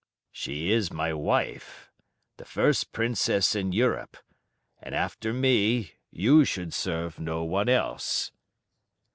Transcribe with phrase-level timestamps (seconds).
[0.31, 1.91] "She is my wife,
[2.37, 4.17] the first Princess in Europe,
[4.81, 8.31] and after me you should serve no one else."